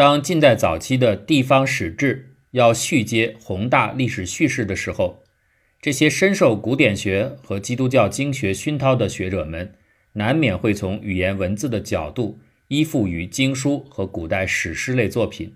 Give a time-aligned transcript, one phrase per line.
[0.00, 5.22] 当近代早期的地方史志要续接宏大历史叙事的时候，
[5.78, 9.74] 这些深受古典学和基督教经学熏陶的学者们，
[10.14, 12.38] 难免会从语言文字的角度
[12.68, 15.54] 依附于经书和古代史诗类作品，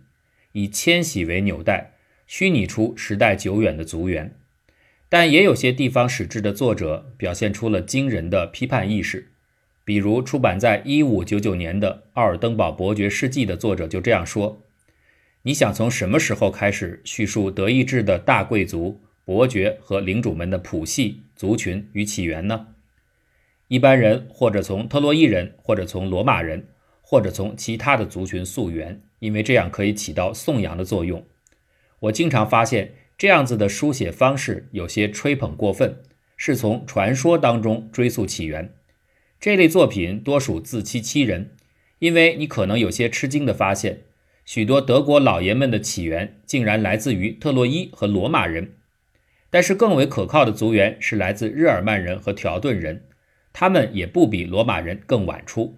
[0.52, 1.92] 以迁徙为纽带，
[2.26, 4.36] 虚拟出时代久远的族源。
[5.08, 9.30] 但也有些地方史志的作者表现出了惊人的批判意识。
[9.84, 14.62] 比如出版在一五九九年的《奥尔登堡伯爵事迹》的作者就这样说
[15.42, 22.68] ：“你想从什么时候开始叙述德意志的大贵族、伯爵和领主们的谱系、族群与起源呢？
[23.68, 26.68] 一般人或者从特洛伊人，或者从罗马人，
[27.02, 31.26] 或者从其他的族群溯源，因为这样可以起到颂扬的作用。
[32.00, 36.00] 我经常发现这样子的书写方式有些吹捧过分，
[36.38, 38.72] 是从传说当中追溯起源。”
[39.44, 41.50] 这类作品多属自欺欺人，
[41.98, 44.04] 因为你可能有些吃惊地发现，
[44.46, 48.76] 许多德国老爷们的起源竟然来自于特洛伊和罗马人，
[49.50, 53.04] 但是更为可靠的族源是来自日耳曼人和条顿人，
[53.52, 55.76] 他们也不比罗马人更晚出。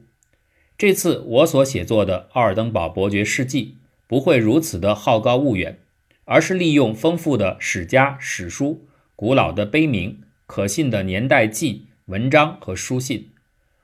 [0.78, 5.80] 这次我所写作的《奥尔登堡伯爵事迹》不会如此的好高骛远，
[6.27, 8.86] 而是利用丰富的史家史书、
[9.17, 13.30] 古老的碑铭、可信的年代记、文章和书信。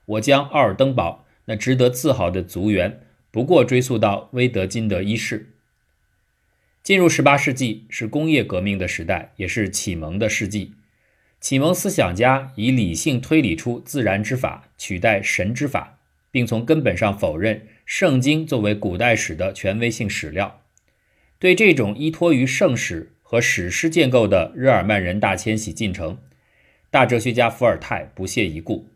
[0.06, 3.00] 我将奥尔登堡那值得自豪的族源，
[3.30, 5.50] 不过追溯到威德金德一世。
[6.82, 10.74] 进入十八世纪是工业革命的时代，也是启蒙的世纪。
[11.40, 15.98] 启蒙思想家以理性推理出自然之法，取代神之法，
[16.30, 20.60] 并从根本上否认圣经作为古代史的权威性史料。
[21.38, 26.18] 对这种依托于圣史和史诗建构的日耳曼人大迁徙进程，
[26.90, 28.88] 大哲学家伏尔泰不屑一顾。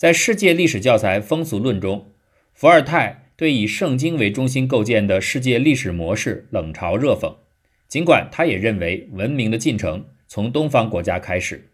[0.00, 2.10] 在世界历史教材风俗论中，
[2.54, 7.36] 伏尔泰对以圣经为中心构建的世界历史模式冷嘲热讽。
[7.86, 11.68] 尽管他也认为文明的进程从东方国家开始，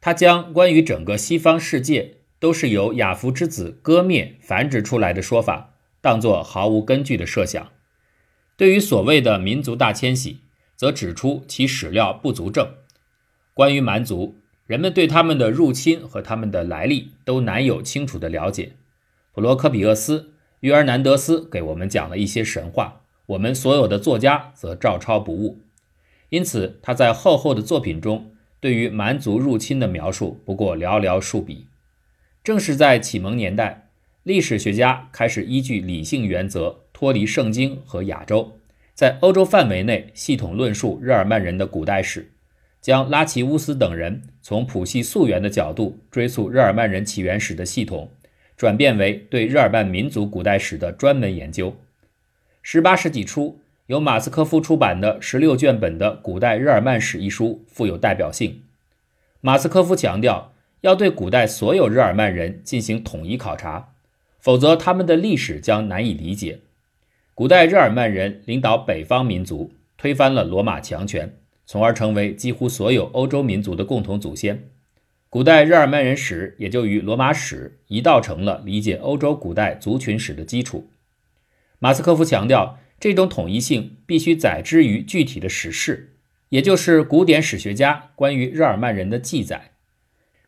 [0.00, 7.70] 他将关于整个西方世界都是由亚夫之子割灭繁殖出来的说法当作毫无根据的设想。
[8.56, 10.40] 对于所谓的民族大迁徙，
[10.74, 12.68] 则指出其史料不足证。
[13.54, 14.41] 关于蛮族。
[14.66, 18.72] 人们对他们的入侵和他们的来历都难有清楚的了解。
[19.32, 25.60] 普罗科比厄斯、约尔南德斯给我们讲了一些神话，我们所有的作家则照抄不误。
[26.28, 31.66] 因此，他在厚厚的作品中对于蛮族入侵的描述不过寥寥数笔。
[32.44, 33.88] 正是在启蒙年代，
[34.22, 38.58] 历史学家开始依据理性原则脱离圣经和亚洲，
[38.94, 42.30] 在欧洲范围内系统论述日耳曼人的古代史。
[42.82, 48.10] 将拉齐乌斯等人从谱系溯源的角度追溯日耳曼人起源史的系统，
[48.56, 51.76] 转变为对日耳曼民族古代史的专门研究。
[52.60, 58.62] 十八世纪初，由马斯科夫出版的十六卷本的《古代日耳曼史》一书富有代表性。
[59.40, 63.94] 马斯科夫强调要对古代所有日耳曼人进行统一考察，
[64.40, 66.58] 否则他们的历史将难以理解。
[67.34, 71.36] 古代日耳曼人领导北方民族，推翻了罗马强权。
[71.72, 74.68] 从而成为几乎所有欧洲民族的共同祖先。
[75.30, 80.90] 古代日耳曼人史也就与罗马史一道成了理解欧洲古代族群史的基础。
[81.78, 86.18] 马斯科夫强调，这种统一性必须载之于具体的史事，
[86.50, 89.70] 也就是古典史学家关于日耳曼人的记载。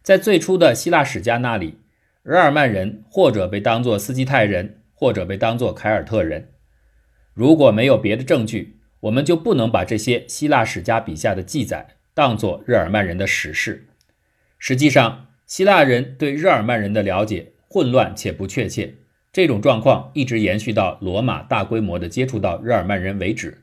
[0.02, 1.78] 在最初的希腊史家那里，
[2.22, 6.50] 日耳曼人或者被当作斯基泰人，或者被当作凯尔特人。
[7.32, 8.73] 如果没有别的证据，
[9.04, 13.87] 我们就不能把这些希腊史家笔下的记载当作日耳曼人的史事。
[14.59, 18.94] 实际上，希腊人对日耳曼人的了解混乱且不确切，
[19.31, 23.62] 这种状况一直延续到罗马大规模的接触到日耳曼人为止。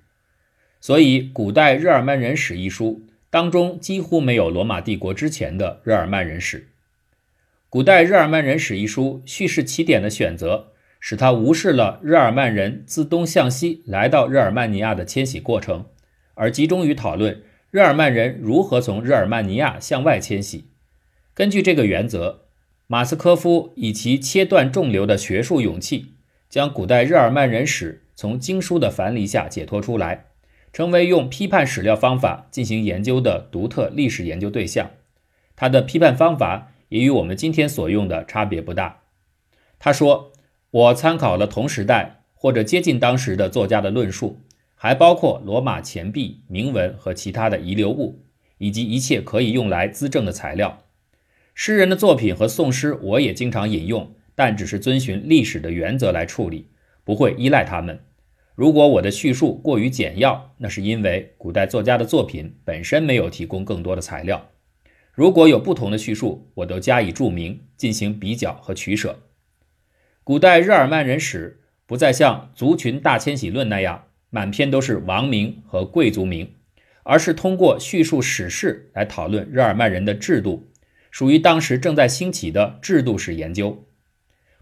[0.79, 6.59] 所以，《古代日耳曼人史》一书当中几乎没有罗马帝国之前的日耳曼人史。
[7.69, 10.70] 《古代日耳曼人史》一书叙事起点的选择。
[11.03, 15.87] 使他无视了日耳曼人自东向西来到日耳曼尼亚的迁徙过程，
[16.35, 20.65] 而集中于讨论日耳曼人如何从日耳曼尼亚向外迁徙。
[21.33, 22.41] 根据这个原则，
[22.85, 26.13] 马斯科夫以其切断众流的学术勇气，
[26.47, 30.25] 将古代日耳曼人史从经书的樊篱下解脱出来，
[30.71, 34.91] 成为用批判史料方法进行研究的独特历史研究对象。
[35.55, 38.99] 他的批判方法也与我们今天所用的差别不大。
[39.79, 40.30] 他说。
[40.71, 44.39] 我参考了同时代或者接近当时的作家的论述，
[44.73, 48.23] 还包括罗马钱币、铭文和其他的遗留物，
[48.57, 50.85] 以及一切可以用来资证的材料。
[51.53, 56.69] 诗人的作品和宋诗我也经常引用，但只是遵循历史的原则来处理，
[57.03, 57.99] 不会依赖他们。
[58.55, 64.47] 如果我的叙述过于简要，那是因为古代作家的作品本身没有提供更多的材料。
[65.13, 69.19] 如果有不同的叙述，我都加以注明，进行比较和取舍。
[70.23, 76.53] 古代日耳曼人史不再像《族群大迁徙论》那样满篇都是王名和贵族名，
[77.01, 80.69] 而是通过叙述史事来讨论日耳曼人的制度，
[81.09, 83.87] 属于当时正在兴起的制度史研究。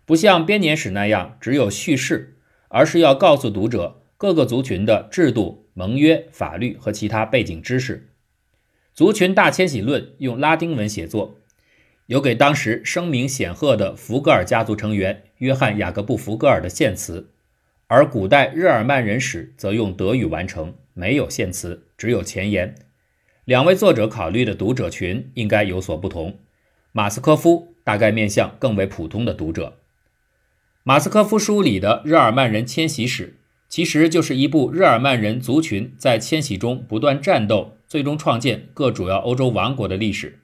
[0.06, 2.38] 不像编年史那样只有叙事，
[2.69, 7.97] 而是要告诉读者各个族群的制度、盟约、法律和其他背景知识。
[8.94, 11.41] 《族群大迁徙论》用拉丁文写作，
[12.05, 17.31] 有给当时声名显赫的福格尔家族成员约翰·雅各布·福格尔的献词，
[17.88, 22.75] 而古代日耳曼人史则用德语完成，没有献词，只有前言。
[23.44, 26.38] 两位作者考虑的读者群应该有所不同。
[26.91, 29.80] 马斯科夫大概面向更为普通的读者。
[30.83, 33.38] 马斯科夫书里的日耳曼人迁徙史，
[33.68, 37.75] 其实就是一部日耳曼人族群在迁徙中不断战斗。
[37.88, 40.38] 最终创建各主要欧洲王国的历史，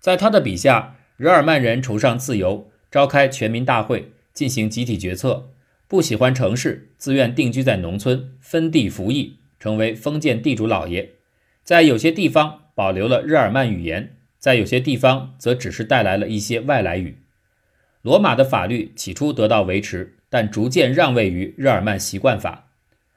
[0.00, 5.50] 在他的笔下，日耳曼人崇尚自由，召开全民大会进行集体决策，
[5.88, 11.10] 不喜欢城市，自愿定居在农村，分地服役，成为封建地主老爷。
[11.62, 17.18] 在有些地方保留了日耳曼语言，在有些地方则只是带来了一些外来语。
[18.02, 22.70] 罗马的法律起初得到维持，但逐渐让位于日耳曼习惯法。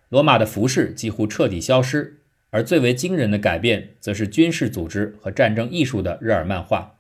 [0.10, 2.22] 罗马的服饰几乎彻底消失。
[2.52, 7.00] 而最为惊人的改变，则是军事组织和战争艺术的日耳曼化。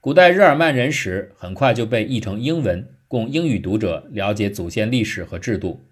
[0.00, 5.84] 古代日耳曼人史很快就被译成英文，供英语读者了解祖先历史和制度。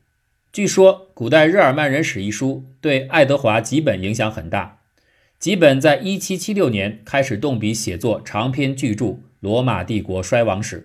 [0.54, 4.78] 据说，《古代日耳曼人史》一书对爱德华·吉本影响很大。
[5.38, 9.04] 吉本在1776年开始动笔写作长篇巨著
[9.40, 10.80] 《罗马帝国衰亡史》，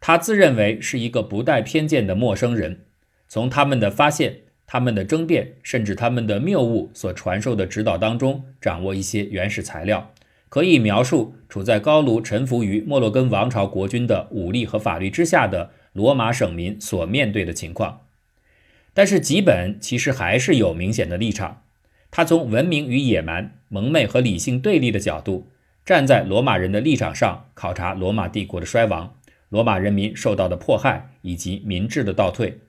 [0.00, 2.80] 他自认为是一个不带偏见的陌生人，
[3.28, 4.38] 从他们的发现。
[4.66, 10.10] 他们的争辩，甚至他们的谬误所传授的指导当中，掌握一些原始材料，
[10.54, 18.02] 可以描述处在高卢臣服于莫洛根王朝国君的武力和法律之下的罗马省民所面对的情况。
[18.92, 21.64] 但是吉本其实还是有明显的立场，
[22.12, 25.50] 他从文明与野蛮、蒙昧和理性对立的角度，
[25.84, 29.16] 站在罗马人的立场上考察罗马帝国的衰亡、
[29.48, 32.60] 罗马人民受到的迫害以及民智的倒退。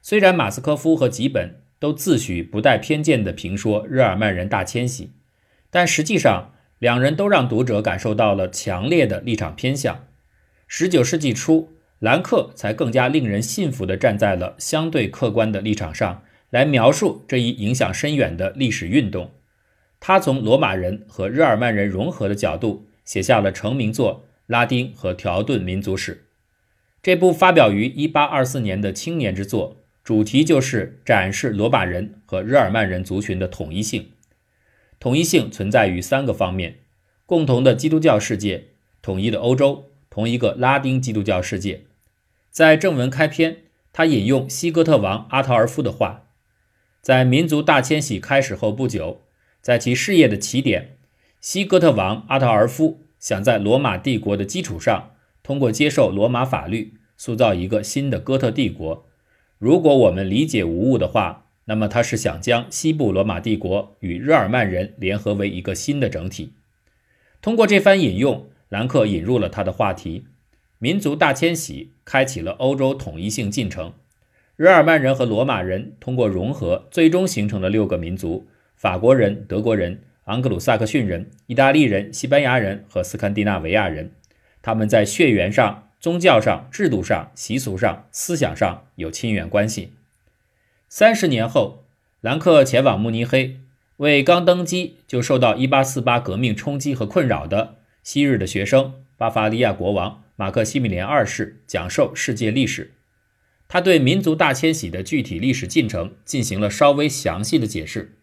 [0.00, 5.12] 虽然马斯科夫和吉本都自诩不带偏见地评说日耳曼人大迁徙，
[5.68, 10.06] 但实际上两人都让读者感受到了强烈的立场偏向。
[10.66, 19.32] 十九世纪初，兰克才更加令人信服地站在了相对客观的立场上来描述这一影响深远的历史运动。
[20.00, 26.14] 他从罗马人和日耳曼人融合的角度写下了成名作《拉丁和条顿民族史》。
[27.02, 29.82] 这部发表于1824年的青年之作。
[30.04, 34.10] 主题就是展示罗马人和日耳曼人族群的统一性。
[34.98, 36.80] 统一性存在于三个方面：
[37.26, 38.68] 共同的基督教世界、
[39.02, 41.84] 统一的欧洲、同一个拉丁基督教世界。
[42.50, 43.58] 在正文开篇，
[43.92, 46.28] 他引用西哥特王阿陶尔夫的话
[47.02, 49.22] ：“在民族大迁徙开始后不久，
[49.60, 50.96] 在其事业的起点，
[51.40, 55.10] 西哥特王阿陶尔夫想在罗马帝国的基础上，
[55.42, 59.06] 通过接受罗马法律，塑造一个新的哥特帝国。”
[59.58, 66.54] 如果我们理解无误的话，那么他是想将西部罗马帝国与日耳曼人联合为一个新的整体。
[67.40, 70.24] 通过这番引用，兰克引入了他的话题：
[70.78, 73.92] 民族大迁徙开启了欧洲统一性进程。
[74.56, 84.12] 日耳曼人和罗马人通过融合，最终形成了六个民族：法国人、德国人、昂格鲁萨克逊人、意大利人、西班牙人和斯堪的纳维亚人。
[84.62, 85.84] 他们在血缘上。
[85.98, 89.94] 宗教上、制度上、习俗上、思想上有亲缘关系。
[90.88, 91.84] 三十年后，
[92.20, 93.58] 兰克前往慕尼黑，
[93.96, 102.92] 为刚登基就受到1848革命冲击和困扰的昔日的学生巴伐利亚国王马克西米连二世讲授世界历史。
[103.68, 108.16] 他对民族大迁徙的具体历史进程进行了稍微详细的解释。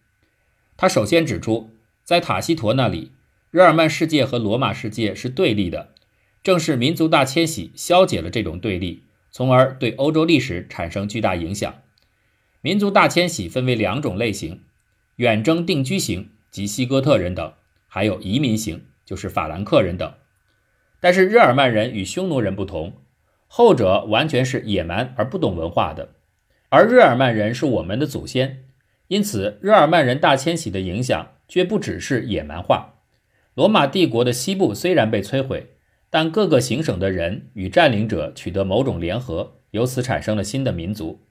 [0.76, 1.70] 他首先指出，
[2.02, 3.12] 在塔西佗那里，
[3.50, 5.90] 日耳曼世界和罗马世界是对立的。
[6.42, 11.74] 正是民族大迁徙消解了这种对立，从而对欧洲历史产生巨大影响。
[12.64, 14.62] 民族大迁徙分为两种类型：
[15.16, 17.52] 远征定居型及西哥特人等，
[17.86, 20.14] 还有移民型，就是法兰克人等。
[20.98, 22.94] 但是日耳曼人与匈奴人不同，
[23.48, 26.14] 后者完全是野蛮而不懂文化的，
[26.70, 28.64] 而日耳曼人是我们的祖先，
[29.08, 32.94] 因此日耳曼人大迁徙的影响绝不只是野蛮化。
[33.52, 35.72] 罗马帝国的西部虽然被摧毁。
[36.08, 41.26] 但各个行省的人与占领者取得某种联合，由此产生了新的民族。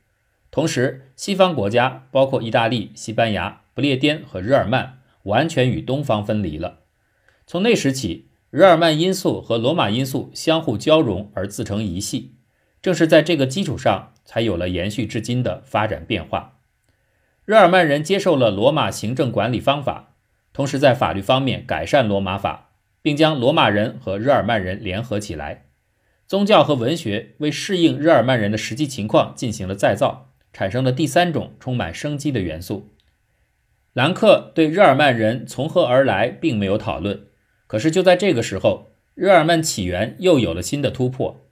[0.54, 6.82] 同时，西方国家包括意大利、西班牙、不列颠和日耳曼完全与东方分离了。
[7.48, 12.36] 从那时起，日耳曼因素和罗马因素相互交融而自成一系。
[12.84, 16.60] 正是在这个基础上，才有了延续至今的发展变化。
[17.46, 20.14] 日耳曼人接受了罗马行政管理方法，
[20.54, 22.70] 同时在法律方面改善罗马法，
[23.02, 25.66] 并将罗马人和日耳曼人联合起来。
[26.28, 30.30] 宗教和文学为适应日耳曼人的实际情况进行了再造。
[30.54, 32.88] 产生了第三种充满生机的元素。
[33.92, 37.28] 兰克对日耳曼人从何而来并没有讨论，
[37.68, 41.46] 可是就在这个时候，日耳曼起源又有了新的突破。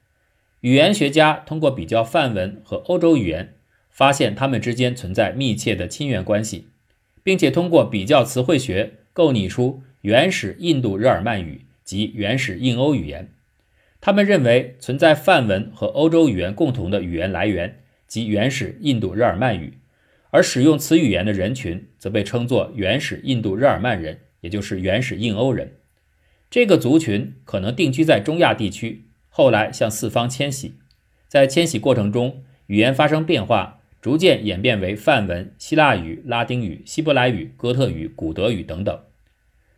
[0.62, 3.56] 语言学家通过比较梵文和欧洲语言，
[3.90, 6.70] 发现它们之间存在密切的亲缘关系，
[7.24, 13.30] 并且通过比较词汇学构拟出原始印度日耳曼语及原始印欧语言。
[14.00, 17.81] 他们认为存在梵文和欧洲语言共同的语言来源。
[18.12, 19.78] 及原始印度日耳曼语，
[20.32, 25.78] 而使用此语言的人群则被称作原始印度日耳曼人，也就是原始印欧人。
[26.50, 30.74] 这个族群可能定居在中亚地区，后来向四方迁徙。
[31.30, 39.00] 在迁徙过程中，语言发生变化，逐渐演变为梵文、希腊语、拉丁语、希伯来语、哥特语、古德语等等。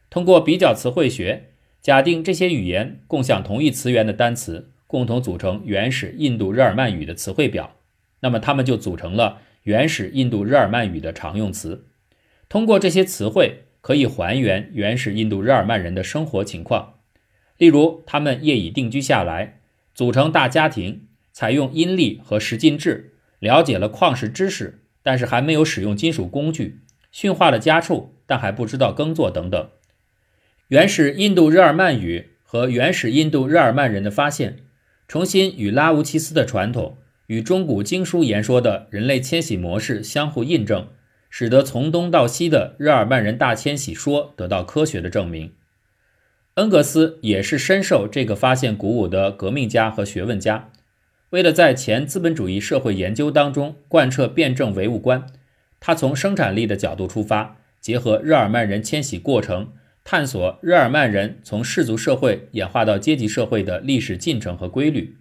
[0.09, 1.51] 通过比较词汇学，
[1.83, 7.75] 假定这些语言共享同一词源的单词，共同组成原始印度日耳曼语的词汇表。
[8.23, 11.87] 那么，它们就组成了原始印度日耳曼语的常用词。
[12.47, 16.99] 通过这些词汇，可以还原原始印度日耳曼人的生活情况。
[17.57, 19.59] 例如，他们业已定居下来，
[19.93, 26.79] 组成大家庭，采用阴历和十进制，了解了矿石知识，但是还没有使用金属工具，
[27.11, 29.69] 驯化了家畜，但还不知道耕作等等。
[30.69, 34.59] 原始印度日耳曼语和原始印度日耳曼人的发现，
[35.09, 36.99] 重新与拉乌齐斯的传统。
[37.27, 40.87] 与中古经书言说的人类迁徙模式相互印证，
[41.29, 45.53] 使得从东到西的日耳曼人大迁徙说得到科学的证明。
[46.55, 50.69] 恩格斯也是深受这个发现鼓舞的革命家和学问家。
[51.31, 55.25] 为了在前资本主义社会研究当中贯彻辩证唯物观，
[55.79, 59.69] 他从生产力的角度出发，结合日耳曼人迁徙过程，
[60.03, 65.15] 探索日耳曼人从氏族社会演化到阶级社会的历史进程和规律。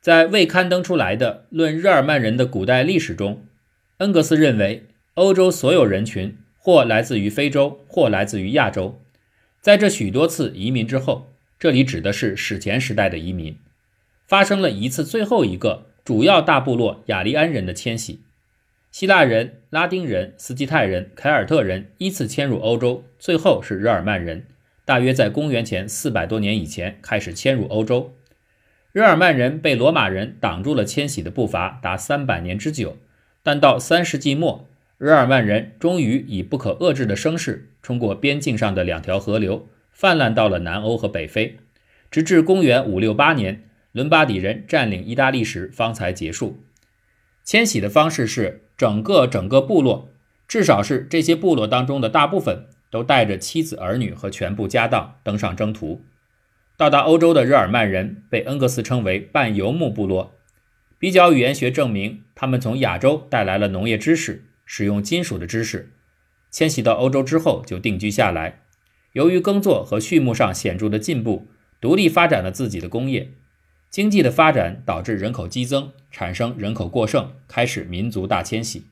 [0.00, 3.44] 在未刊登出来的《论日耳曼人的古代历史》中，
[3.98, 8.98] 恩格斯认为，欧洲所有人群或来自于非洲，或来自于亚洲。
[9.60, 13.58] 在这许多次移民之后，这里指的是史前时代的移民，
[14.26, 18.20] 发生了一次最后一个主要大部落雅利安人的迁徙。
[18.90, 24.46] 希腊人、拉丁人、斯基泰人、凯尔特人依次迁入欧洲，最后是日耳曼人，
[24.86, 28.14] 大约在公元前四百多年以前开始迁入欧洲。
[28.92, 32.96] 日耳曼人被罗马人挡住了迁徙的步伐，达三百年之久。
[33.40, 34.68] 但到三世纪末，
[34.98, 41.58] 日耳曼人终于以不可遏制的声势，冲过边境上的两条河流，泛滥到了南欧和北非，
[42.10, 46.64] 直至公元五六八年，伦巴底人占领意大利时方才结束。
[47.44, 50.10] 迁徙的方式是整个整个部落，
[50.48, 56.02] 至少是这些部落当中的大部分，都带着妻子儿女和全部家当登上征途。
[56.80, 60.32] 到达欧洲的日耳曼人被恩格斯称为半游牧部落。
[60.98, 65.92] 比较语言学证明，他们从亚洲带来了农业知识、使用金属的知识。
[66.50, 68.62] 迁徙到欧洲之后就定居下来。
[69.12, 71.48] 由于耕作和畜牧上显著的进步，
[71.82, 73.30] 独立发展了自己的工业。
[73.90, 78.86] 经济的发展导致人口激增，产生人口过剩，开始民族大迁徙。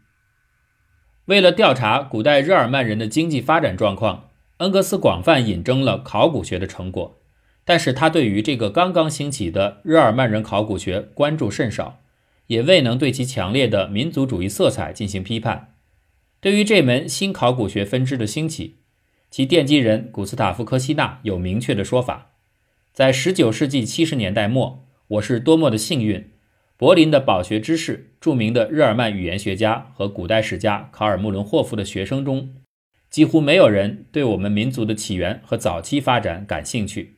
[1.25, 4.29] 为了调查古代日耳曼人的经济发展状况，
[4.59, 7.18] 恩格斯广泛引征了考古学的成果。
[7.69, 12.01] 但是他对于这个刚刚兴起的日耳曼人考古学关注甚少，
[12.47, 15.75] 也未能对其强烈的民族主义色彩进行批判。
[16.41, 18.77] 对于这门新考古学分支的兴起，
[19.31, 22.31] 其奠基人古斯塔夫·科西纳有明确的说法：
[22.95, 26.31] 在19世纪70年代末，我是多么的幸运！
[26.79, 32.55] 柏林的饱学之士、著名的日耳曼语言学家和古代史家卡尔·穆伦霍夫的学生中，
[33.11, 37.18] 几乎没有人对我们民族的起源和早期发展感兴趣。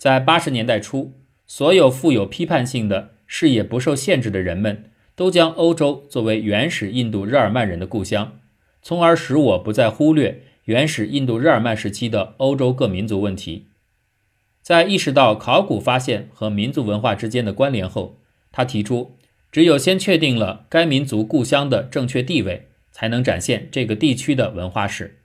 [0.00, 1.12] 在八十年代初，
[1.46, 8.40] 所有富有批判性的、视野不受限制的人们，都将欧洲作为原始印度日耳曼人的故乡，
[8.80, 13.66] 从而使我不再忽略原始印度日耳曼时期的欧洲各民族问题。
[14.62, 19.18] 在意识到考古发现和民族文化之间的关联后，他提出，
[19.52, 25.18] 只有先确定了该民族故乡的正确地位，才能展现这个地区的文化史。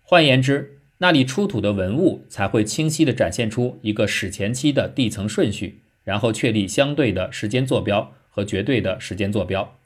[0.00, 9.76] 换言之，那里出土的文物才会清晰地展现出一个史前期的地层顺序，然后确立相对的时间坐标和绝对的时间坐标。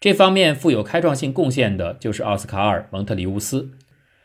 [0.00, 3.70] 这方面富有开创性贡献的就是奥斯卡尔·蒙特里乌斯。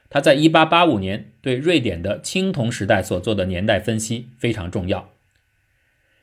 [0.10, 5.12] 他在1885年对瑞典的青铜时代所做的年代分析非常重要。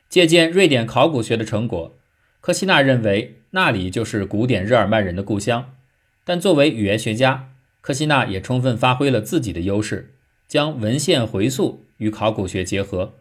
[0.09, 1.97] 借鉴瑞典考古学的成果，
[2.41, 5.75] 科西纳认为那里就是古典日耳曼人的故乡。
[6.23, 7.52] 但作为语言学家，
[7.83, 10.15] 科西纳也充分发挥了自己的优势，
[10.47, 13.15] 将文献回溯与考古学结合，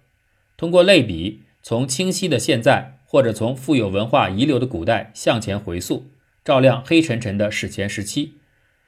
[0.56, 6.12] 通过类比，从清晰的现在或者从富有文化遗留的古代向前回溯，
[6.44, 8.34] 照亮黑沉沉的史前时期。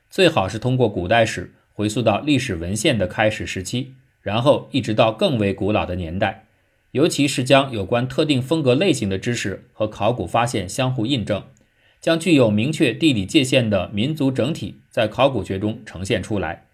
[0.08, 1.52] 最好是通过古代史。
[1.72, 6.46] 回溯到历史文献的开始时期，然后一直到更为古老的年代，
[6.92, 11.42] 尤其是将有关特定风格类型的知识和考古发现相互印证，
[12.04, 16.66] 将具有明确地理界限的民族整体在考古学中呈现出来。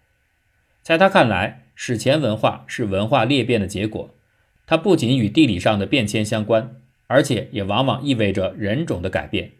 [0.81, 4.13] 在他看来，史前文化是文化裂变的结果，
[4.67, 6.75] 它不仅与地理上的变迁相关，
[7.07, 9.53] 而且也往往意味着人种的改变。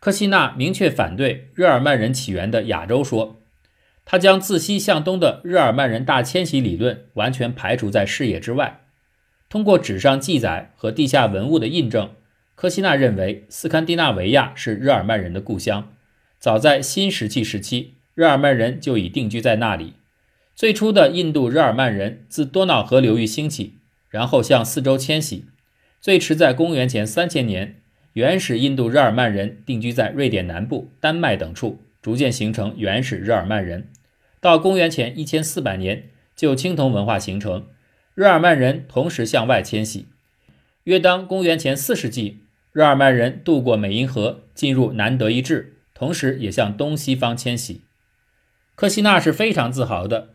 [0.00, 3.42] 科西纳明确反对日耳曼人起源的亚洲说。
[4.06, 8.86] 他将自西向东的日耳曼人大迁徙理论完全排除在视野之外。
[9.50, 12.14] 通过纸上记载和地下文物的印证，
[12.60, 15.94] 科西纳认为斯堪的纳维亚是日耳曼人的故乡。
[16.40, 19.92] 早在新石器时期，日耳曼人就已定居在那里。
[20.56, 23.74] 最初的印度日耳曼人自多瑙河流域兴起，
[24.08, 25.44] 然后向四周迁徙。
[26.00, 27.76] 最迟在公元前三千年，
[28.14, 33.86] 原始印度日耳曼人定居在瑞典南部、丹麦等处，逐渐形成原始日耳曼人。
[34.40, 37.68] 到公元前一千四百年，就青铜文化形成，
[38.16, 40.08] 日耳曼人同时向外迁徙。
[40.82, 42.40] 约当公元前四世纪，
[42.72, 47.82] 日耳曼人渡过美因河，进入南德意志，同时也向东西方迁徙。
[48.74, 50.30] 科西纳是非常自豪的，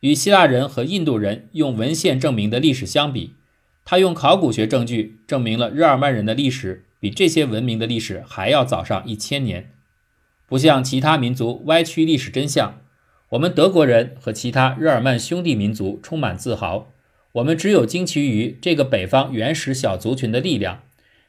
[0.00, 3.34] 与希腊人和印度人用文献证明的历史相比，
[3.84, 9.72] 他用考古学证据证明了日耳曼人的历史比这些文明的历史还要早上一千年。
[10.46, 12.80] 不像其他民族歪曲历史真相。
[13.30, 16.90] 我们德国人和其他日耳曼兄弟民族充满自豪。
[17.32, 20.82] 我们只有惊奇于这个北方原始小族群的力量，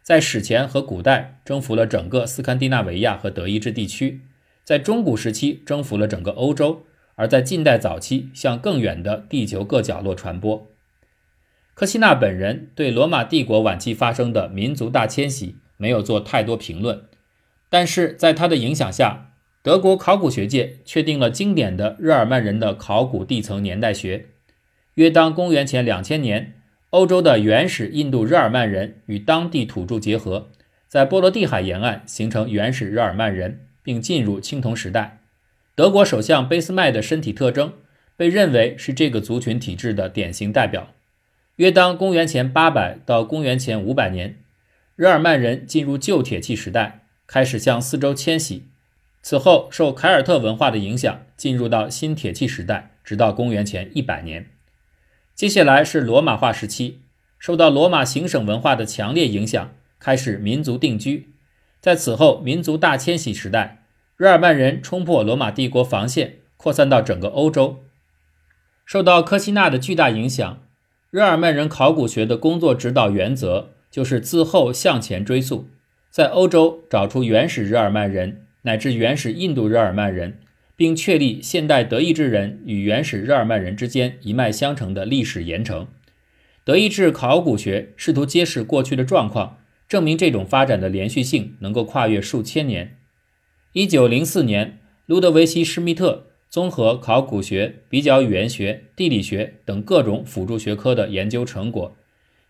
[0.10, 4.22] 在史前和古代征服了整个斯堪的纳维亚和德意志地区，
[4.64, 6.82] 在中古时期征服了整个欧洲，
[7.14, 10.68] 而在近代早期向更远的地球各角落传播。
[11.76, 17.04] 科西纳本人对罗马帝国晚期发生的民族大迁徙没有做太多评论，
[17.70, 19.28] 但是在他的影响下。
[19.62, 24.30] 德国考古学界确定了经典的日耳曼人的考古地层年代学。
[24.96, 26.59] 约当公元前两千年，
[26.92, 30.50] 欧洲的原始印度日耳曼人与当地土著结合，
[30.88, 35.20] 在波罗的海沿岸形成原始日耳曼人，并进入青铜时代。
[35.76, 37.74] 德国首相俾斯麦的身体特征
[38.18, 40.88] 被认为是这个族群体质的典型代表。
[41.58, 44.40] 约当公元前八百到公元前五百年，
[44.96, 48.64] 日耳曼人进入旧铁器时代，开始向四周迁徙。
[49.22, 54.48] 此后，受凯尔特文化的影响，进入到新铁器时代，直到公元前一百年。
[55.40, 57.00] 接下来是罗马化时期，
[57.38, 61.30] 受到罗马行省文化的强烈影响，开始民族定居。
[61.80, 63.86] 在此后民族大迁徙时代，
[64.18, 67.86] 日耳曼人冲破罗马帝国防线，扩散到整个欧洲。
[68.86, 70.62] 受到科西纳的巨大影响，
[71.10, 75.70] 日耳曼人考古学的工作指导原则就是自后向前追溯，
[76.12, 78.46] 在欧洲找出原始日耳曼人。
[78.64, 80.42] 乃至原始印度日耳曼人，
[80.80, 85.88] 并确立现代德意志人与原始日耳曼人之间一脉相承的历史沿承。
[86.64, 89.58] 德意志考古学试图揭示过去的状况，
[89.90, 92.96] 证明这种发展的连续性能够跨越数千年。
[93.74, 101.98] 一九零四年，路德维希·施密特综合考古学、比较语言学、地理学等各种辅助学科的研究成果，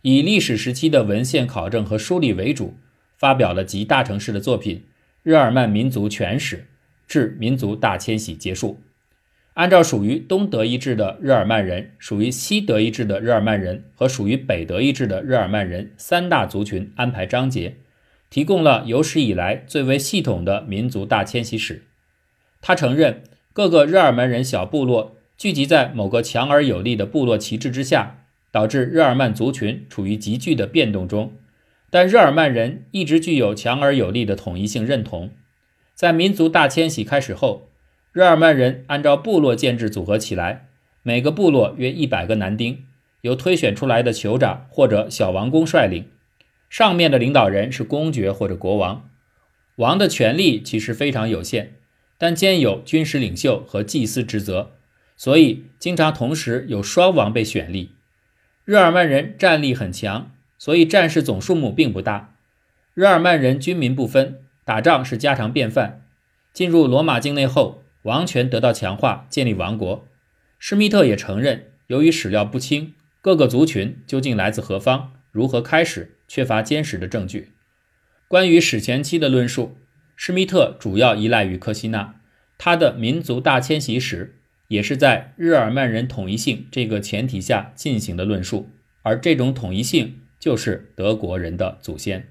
[0.04, 2.76] 以历史时期的文献考证和梳理为主，
[3.18, 4.84] 发表了集大成式的作品。
[5.24, 6.68] 日耳曼民族全史
[7.10, 8.80] 至民族大迁徙结束，
[9.56, 17.78] 按照属于东德意志的日耳曼人、属于西德意志的日耳曼人和属于北德意志的日耳曼人三大族群安排章节，
[18.30, 21.84] 提供了有史以来最为系统的民族大迁徙史。
[22.62, 31.34] 他承认各个日耳曼人小部落聚集在某个强而有力的部落旗帜之下，导致日耳曼族群处于急剧的变动中。
[31.90, 35.32] 但日耳曼人一直具有强而有力的统一性认同。
[36.00, 37.68] 在民族大迁徙开始后，
[38.14, 40.70] 日耳曼人按照部落建制组合起来，
[41.04, 42.86] 每个部落约一百个男丁，
[43.20, 46.10] 由推选出来的酋长或者小王公率领。
[46.70, 49.10] 上面的领导人是公爵或者国王。
[49.76, 51.74] 王的权力其实非常有限，
[52.18, 54.72] 但兼有军事领袖和祭司职责，
[55.18, 57.92] 所以经常同时有双王被选立。
[58.64, 60.32] 日耳曼人战力很强。
[60.58, 62.36] 所以战士总数目并不大，
[62.94, 66.06] 日耳曼人军民不分，打仗是家常便饭。
[66.54, 70.08] 进入罗马境内后，王权得到强化，建立王国。
[70.60, 77.54] 施密特也承认，由于史料不清，各个族群究竟来自何方，如何开始，缺乏坚实的证据。
[78.28, 79.76] 关于史前期的论述，
[80.16, 82.22] 施密特主要依赖于科西纳，
[82.60, 84.36] 他的民族大迁徙史
[84.68, 88.70] 也是在日耳曼人统一性这个前提下进行的论述，
[89.02, 92.28] 而这种统一性就是德国人的祖先。